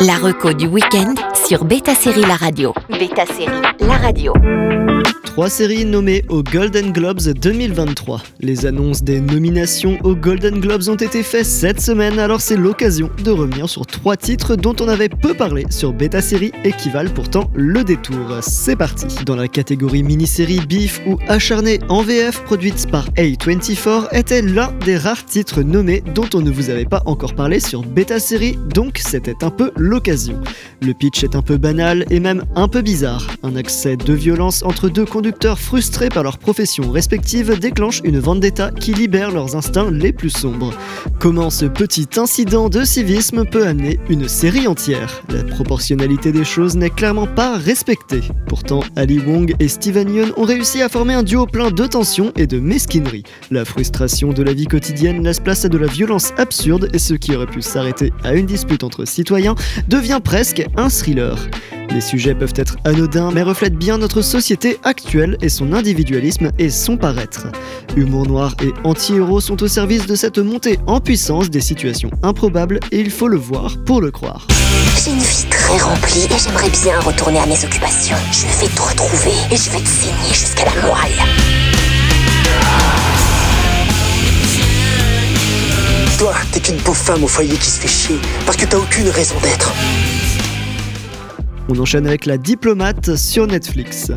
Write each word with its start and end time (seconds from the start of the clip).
La 0.00 0.14
reco 0.14 0.52
du 0.54 0.66
week-end 0.66 1.14
sur 1.46 1.64
Beta 1.64 1.94
Série 1.94 2.22
La 2.22 2.36
Radio. 2.36 2.72
Beta 2.88 3.26
Série 3.26 3.60
La 3.80 3.96
Radio. 3.98 4.32
Trois 5.24 5.48
séries 5.48 5.84
nommées 5.84 6.24
aux 6.28 6.42
Golden 6.42 6.92
Globes 6.92 7.20
2023. 7.20 8.20
Les 8.40 8.66
annonces 8.66 9.02
des 9.02 9.20
nominations 9.20 9.96
aux 10.02 10.16
Golden 10.16 10.60
Globes 10.60 10.88
ont 10.88 10.96
été 10.96 11.22
faites 11.22 11.46
cette 11.46 11.80
semaine, 11.80 12.18
alors 12.18 12.40
c'est 12.40 12.56
l'occasion 12.56 13.10
de 13.22 13.30
revenir 13.30 13.68
sur 13.68 13.86
trois 13.86 14.16
titres 14.16 14.56
dont 14.56 14.74
on 14.80 14.88
avait 14.88 15.08
peu 15.08 15.34
parlé 15.34 15.64
sur 15.70 15.92
Beta 15.92 16.20
Série 16.20 16.50
et 16.64 16.72
qui 16.72 16.90
valent 16.90 17.12
pourtant 17.14 17.48
le 17.54 17.84
détour. 17.84 18.18
C'est 18.42 18.74
parti. 18.74 19.06
Dans 19.24 19.36
la 19.36 19.46
catégorie 19.46 20.02
mini-série 20.02 20.60
Beef 20.68 21.00
ou 21.06 21.16
Acharné 21.28 21.78
en 21.88 22.02
VF 22.02 22.42
produite 22.42 22.90
par 22.90 23.08
A24 23.10 24.08
était 24.12 24.42
l'un 24.42 24.72
des 24.84 24.96
rares 24.96 25.24
titres 25.24 25.62
nommés 25.62 26.02
dont 26.14 26.28
on 26.34 26.40
ne 26.40 26.50
vous 26.50 26.70
avait 26.70 26.84
pas 26.84 27.02
encore 27.06 27.34
parlé 27.34 27.60
sur 27.60 27.82
Beta 27.82 28.18
Série, 28.18 28.58
donc 28.74 28.98
c'était 28.98 29.44
un 29.44 29.50
peu 29.50 29.70
l'occasion. 29.76 30.40
Le 30.82 30.92
pitch 30.92 31.22
est 31.22 31.36
un 31.36 31.42
peu 31.42 31.56
banal 31.56 32.04
et 32.10 32.20
même 32.20 32.44
un 32.56 32.66
peu 32.66 32.82
bizarre. 32.82 33.26
Un 33.42 33.54
accès 33.54 33.96
de 33.96 34.12
violence 34.12 34.62
entre 34.64 34.88
deux 34.88 34.99
conducteurs 35.04 35.58
frustrés 35.58 36.08
par 36.08 36.22
leur 36.22 36.38
profession 36.38 36.90
respective 36.90 37.58
déclenche 37.58 38.00
une 38.04 38.18
vendetta 38.18 38.70
qui 38.70 38.92
libère 38.92 39.30
leurs 39.30 39.56
instincts 39.56 39.90
les 39.90 40.12
plus 40.12 40.30
sombres. 40.30 40.72
Comment 41.18 41.50
ce 41.50 41.66
petit 41.66 42.08
incident 42.16 42.68
de 42.68 42.84
civisme 42.84 43.44
peut 43.44 43.66
amener 43.66 44.00
une 44.08 44.28
série 44.28 44.66
entière? 44.66 45.22
La 45.28 45.44
proportionnalité 45.44 46.32
des 46.32 46.44
choses 46.44 46.76
n'est 46.76 46.90
clairement 46.90 47.26
pas 47.26 47.56
respectée. 47.56 48.22
Pourtant, 48.46 48.80
Ali 48.96 49.18
Wong 49.18 49.54
et 49.58 49.68
Steven 49.68 50.12
Yeun 50.12 50.32
ont 50.36 50.44
réussi 50.44 50.82
à 50.82 50.88
former 50.88 51.14
un 51.14 51.22
duo 51.22 51.46
plein 51.46 51.70
de 51.70 51.86
tensions 51.86 52.32
et 52.36 52.46
de 52.46 52.58
mesquinerie. 52.58 53.24
La 53.50 53.64
frustration 53.64 54.32
de 54.32 54.42
la 54.42 54.52
vie 54.52 54.66
quotidienne 54.66 55.22
laisse 55.22 55.40
place 55.40 55.64
à 55.64 55.68
de 55.68 55.78
la 55.78 55.86
violence 55.86 56.32
absurde 56.36 56.88
et 56.92 56.98
ce 56.98 57.14
qui 57.14 57.34
aurait 57.34 57.46
pu 57.46 57.62
s'arrêter 57.62 58.12
à 58.24 58.34
une 58.34 58.46
dispute 58.46 58.84
entre 58.84 59.04
citoyens 59.04 59.54
devient 59.88 60.20
presque 60.22 60.64
un 60.76 60.88
thriller. 60.88 61.36
Les 61.92 62.00
sujets 62.00 62.34
peuvent 62.34 62.54
être 62.54 62.76
anodins 62.84 63.30
mais 63.32 63.42
reflètent 63.42 63.76
bien 63.76 63.98
notre 63.98 64.22
société 64.22 64.78
actuelle 64.84 65.36
et 65.42 65.48
son 65.48 65.72
individualisme 65.72 66.52
et 66.58 66.70
son 66.70 66.96
paraître. 66.96 67.48
Humour 67.96 68.26
noir 68.26 68.54
et 68.62 68.72
anti-héros 68.84 69.40
sont 69.40 69.60
au 69.62 69.66
service 69.66 70.06
de 70.06 70.14
cette 70.14 70.38
montée 70.38 70.78
en 70.86 71.00
puissance 71.00 71.50
des 71.50 71.60
situations 71.60 72.10
improbables 72.22 72.78
et 72.92 73.00
il 73.00 73.10
faut 73.10 73.26
le 73.26 73.36
voir 73.36 73.76
pour 73.84 74.00
le 74.00 74.12
croire. 74.12 74.46
J'ai 75.04 75.10
une 75.10 75.18
vie 75.18 75.46
très 75.50 75.78
remplie 75.78 76.26
et 76.30 76.38
j'aimerais 76.38 76.70
bien 76.82 77.00
retourner 77.00 77.40
à 77.40 77.46
mes 77.46 77.64
occupations. 77.64 78.16
Je 78.30 78.60
vais 78.60 78.72
te 78.72 78.82
retrouver 78.82 79.32
et 79.50 79.56
je 79.56 79.70
vais 79.70 79.80
te 79.80 79.88
saigner 79.88 80.32
jusqu'à 80.32 80.66
la 80.66 80.82
moelle. 80.82 81.18
Toi, 86.18 86.34
t'es 86.52 86.60
qu'une 86.60 86.76
pauvre 86.76 86.98
femme 86.98 87.24
au 87.24 87.28
foyer 87.28 87.56
qui 87.56 87.70
se 87.70 87.80
fait 87.80 87.88
chier 87.88 88.16
parce 88.46 88.56
que 88.56 88.66
t'as 88.66 88.78
aucune 88.78 89.08
raison 89.08 89.34
d'être. 89.42 89.72
On 91.72 91.78
enchaîne 91.78 92.08
avec 92.08 92.26
La 92.26 92.36
Diplomate 92.36 93.14
sur 93.14 93.46
Netflix. 93.46 94.10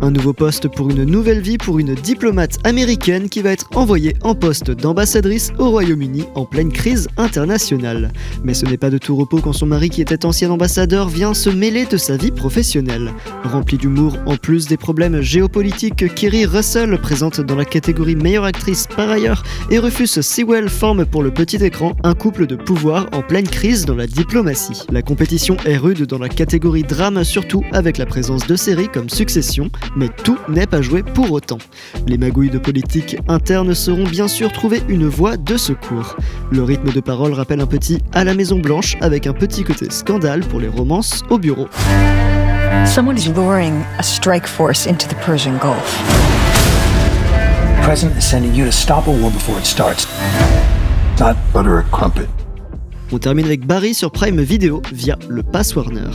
Un 0.00 0.12
nouveau 0.12 0.32
poste 0.32 0.68
pour 0.68 0.90
une 0.90 1.02
nouvelle 1.02 1.40
vie 1.40 1.58
pour 1.58 1.80
une 1.80 1.96
diplomate 1.96 2.58
américaine 2.62 3.28
qui 3.28 3.42
va 3.42 3.50
être 3.50 3.68
envoyée 3.74 4.14
en 4.22 4.36
poste 4.36 4.70
d'ambassadrice 4.70 5.50
au 5.58 5.70
Royaume-Uni 5.70 6.24
en 6.36 6.44
pleine 6.44 6.70
crise 6.70 7.08
internationale. 7.16 8.12
Mais 8.44 8.54
ce 8.54 8.64
n'est 8.64 8.76
pas 8.76 8.90
de 8.90 8.98
tout 8.98 9.16
repos 9.16 9.40
quand 9.40 9.52
son 9.52 9.66
mari 9.66 9.90
qui 9.90 10.00
était 10.00 10.24
ancien 10.24 10.50
ambassadeur 10.52 11.08
vient 11.08 11.34
se 11.34 11.50
mêler 11.50 11.84
de 11.84 11.96
sa 11.96 12.16
vie 12.16 12.30
professionnelle. 12.30 13.12
Rempli 13.42 13.76
d'humour 13.76 14.16
en 14.26 14.36
plus 14.36 14.68
des 14.68 14.76
problèmes 14.76 15.20
géopolitiques, 15.20 16.14
Kerry 16.14 16.46
Russell, 16.46 16.96
présente 17.00 17.40
dans 17.40 17.56
la 17.56 17.64
catégorie 17.64 18.14
meilleure 18.14 18.44
actrice 18.44 18.86
par 18.94 19.10
ailleurs, 19.10 19.42
et 19.70 19.80
Rufus 19.80 20.22
Sewell 20.22 20.68
forment 20.68 21.06
pour 21.06 21.24
le 21.24 21.32
petit 21.32 21.56
écran 21.56 21.96
un 22.04 22.14
couple 22.14 22.46
de 22.46 22.54
pouvoir 22.54 23.08
en 23.12 23.22
pleine 23.22 23.48
crise 23.48 23.84
dans 23.84 23.96
la 23.96 24.06
diplomatie. 24.06 24.84
La 24.92 25.02
compétition 25.02 25.56
est 25.66 25.76
rude 25.76 26.06
dans 26.06 26.18
la 26.18 26.28
catégorie 26.28 26.84
drame, 26.84 27.24
surtout 27.24 27.64
avec 27.72 27.98
la 27.98 28.06
présence 28.06 28.46
de 28.46 28.54
séries 28.54 28.88
comme 28.88 29.08
Succession, 29.08 29.70
mais 29.96 30.08
tout 30.08 30.38
n'est 30.48 30.66
pas 30.66 30.82
joué 30.82 31.02
pour 31.02 31.32
autant. 31.32 31.58
Les 32.06 32.18
magouilles 32.18 32.50
de 32.50 32.58
politique 32.58 33.16
interne 33.28 33.74
seront 33.74 34.04
bien 34.04 34.28
sûr 34.28 34.52
trouver 34.52 34.82
une 34.88 35.06
voie 35.06 35.36
de 35.36 35.56
secours. 35.56 36.16
Le 36.50 36.62
rythme 36.62 36.92
de 36.92 37.00
parole 37.00 37.32
rappelle 37.32 37.60
un 37.60 37.66
petit 37.66 37.98
à 38.12 38.24
la 38.24 38.34
Maison 38.34 38.58
Blanche 38.58 38.96
avec 39.00 39.26
un 39.26 39.32
petit 39.32 39.64
côté 39.64 39.90
scandale 39.90 40.40
pour 40.40 40.60
les 40.60 40.68
romances 40.68 41.22
au 41.30 41.38
bureau. 41.38 41.68
Someone 42.86 43.16
is 43.16 43.28
luring 43.28 43.84
a 43.98 44.02
strike 44.02 44.46
force 44.46 44.86
into 44.86 45.06
the 45.08 45.16
Persian 45.24 45.58
Gulf. 45.58 46.02
The 47.76 47.82
president 47.84 48.18
is 48.18 48.24
sending 48.24 48.54
you 48.54 48.64
to 48.64 48.72
stop 48.72 49.06
a 49.06 49.10
war 49.10 49.30
before 49.30 49.58
it 49.58 49.66
starts. 49.66 50.06
Not 51.18 51.36
butter 51.52 51.78
a 51.78 51.82
crumpet. 51.90 52.28
On 53.10 53.18
termine 53.18 53.46
avec 53.46 53.66
Barry 53.66 53.94
sur 53.94 54.10
Prime 54.10 54.40
Video 54.42 54.82
via 54.92 55.16
le 55.28 55.42
Pass 55.42 55.74
Warner. 55.74 56.10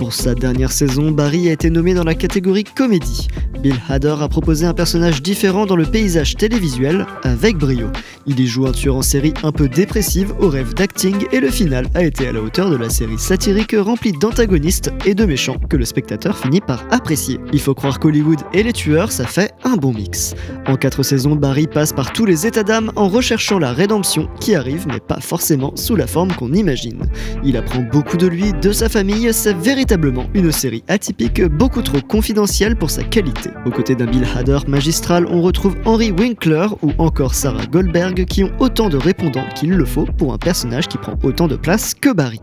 Pour 0.00 0.14
sa 0.14 0.34
dernière 0.34 0.72
saison, 0.72 1.10
Barry 1.10 1.50
a 1.50 1.52
été 1.52 1.68
nommé 1.68 1.92
dans 1.92 2.04
la 2.04 2.14
catégorie 2.14 2.64
comédie. 2.64 3.28
Bill 3.60 3.76
Hader 3.88 4.16
a 4.20 4.28
proposé 4.28 4.64
un 4.64 4.72
personnage 4.72 5.22
différent 5.22 5.66
dans 5.66 5.76
le 5.76 5.84
paysage 5.84 6.34
télévisuel 6.36 7.06
avec 7.24 7.56
brio. 7.56 7.88
Il 8.26 8.40
y 8.40 8.46
joue 8.46 8.66
un 8.66 8.72
tueur 8.72 8.96
en 8.96 9.02
série 9.02 9.34
un 9.42 9.52
peu 9.52 9.68
dépressive 9.68 10.32
au 10.40 10.48
rêve 10.48 10.72
d'acting 10.72 11.26
et 11.32 11.40
le 11.40 11.50
final 11.50 11.86
a 11.94 12.02
été 12.04 12.28
à 12.28 12.32
la 12.32 12.40
hauteur 12.40 12.70
de 12.70 12.76
la 12.76 12.88
série 12.88 13.18
satirique 13.18 13.76
remplie 13.78 14.12
d'antagonistes 14.12 14.90
et 15.04 15.14
de 15.14 15.24
méchants 15.26 15.58
que 15.68 15.76
le 15.76 15.84
spectateur 15.84 16.38
finit 16.38 16.60
par 16.60 16.84
apprécier. 16.90 17.38
Il 17.52 17.60
faut 17.60 17.74
croire 17.74 17.98
qu'Hollywood 17.98 18.40
et 18.54 18.62
les 18.62 18.72
tueurs, 18.72 19.12
ça 19.12 19.26
fait 19.26 19.52
un 19.64 19.76
bon 19.76 19.92
mix. 19.92 20.34
En 20.66 20.76
quatre 20.76 21.02
saisons, 21.02 21.36
Barry 21.36 21.66
passe 21.66 21.92
par 21.92 22.12
tous 22.12 22.24
les 22.24 22.46
états 22.46 22.62
d'âme 22.62 22.92
en 22.96 23.08
recherchant 23.08 23.58
la 23.58 23.72
rédemption 23.72 24.28
qui 24.40 24.54
arrive 24.54 24.86
mais 24.86 25.00
pas 25.00 25.20
forcément 25.20 25.72
sous 25.76 25.96
la 25.96 26.06
forme 26.06 26.32
qu'on 26.32 26.52
imagine. 26.52 27.02
Il 27.44 27.56
apprend 27.56 27.80
beaucoup 27.80 28.16
de 28.16 28.26
lui, 28.26 28.52
de 28.52 28.72
sa 28.72 28.88
famille, 28.88 29.32
c'est 29.32 29.56
véritablement 29.56 30.26
une 30.34 30.50
série 30.50 30.82
atypique, 30.88 31.44
beaucoup 31.44 31.82
trop 31.82 32.00
confidentielle 32.00 32.76
pour 32.76 32.90
sa 32.90 33.02
qualité. 33.02 33.49
Aux 33.66 33.70
côtés 33.70 33.94
d'un 33.94 34.06
Bill 34.06 34.26
Hader 34.36 34.58
magistral, 34.66 35.26
on 35.26 35.42
retrouve 35.42 35.76
Henry 35.84 36.12
Winkler 36.12 36.66
ou 36.82 36.92
encore 36.98 37.34
Sarah 37.34 37.66
Goldberg 37.66 38.24
qui 38.24 38.44
ont 38.44 38.52
autant 38.58 38.88
de 38.88 38.96
répondants 38.96 39.46
qu'il 39.54 39.76
le 39.76 39.84
faut 39.84 40.06
pour 40.18 40.32
un 40.32 40.38
personnage 40.38 40.88
qui 40.88 40.98
prend 40.98 41.14
autant 41.22 41.46
de 41.46 41.56
place 41.56 41.94
que 41.94 42.12
Barry. 42.12 42.40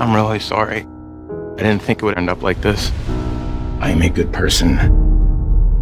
I'm 0.00 0.14
really 0.14 0.40
sorry. 0.40 0.86
I 1.58 1.62
didn't 1.62 1.82
think 1.82 1.98
it 1.98 2.02
would 2.04 2.16
end 2.16 2.30
up 2.30 2.42
like 2.42 2.60
this. 2.60 2.92
I 3.80 3.90
am 3.90 4.02
a 4.02 4.08
good 4.08 4.30
person. 4.32 4.78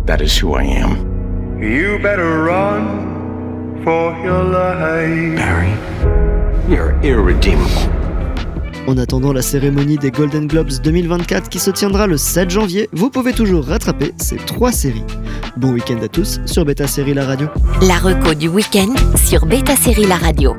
That 0.06 0.20
is 0.20 0.40
who 0.40 0.54
I 0.54 0.64
am. 0.64 1.18
You 1.60 1.98
better 1.98 2.44
run 2.44 3.82
for 3.84 4.16
your 4.24 4.44
life. 4.44 5.36
Barry, 5.36 5.72
you're 6.68 6.98
irredeemable. 7.02 7.97
En 8.88 8.96
attendant 8.96 9.34
la 9.34 9.42
cérémonie 9.42 9.98
des 9.98 10.10
Golden 10.10 10.46
Globes 10.46 10.72
2024 10.82 11.50
qui 11.50 11.58
se 11.58 11.70
tiendra 11.70 12.06
le 12.06 12.16
7 12.16 12.48
janvier, 12.48 12.88
vous 12.94 13.10
pouvez 13.10 13.34
toujours 13.34 13.66
rattraper 13.66 14.14
ces 14.16 14.36
trois 14.36 14.72
séries. 14.72 15.04
Bon 15.58 15.72
week-end 15.72 15.98
à 16.02 16.08
tous 16.08 16.40
sur 16.46 16.64
Beta 16.64 16.86
Série 16.86 17.12
La 17.12 17.26
Radio. 17.26 17.48
La 17.82 17.98
reco 17.98 18.32
du 18.32 18.48
week-end 18.48 18.94
sur 19.14 19.44
Beta 19.44 19.76
Série 19.76 20.06
La 20.06 20.16
Radio. 20.16 20.56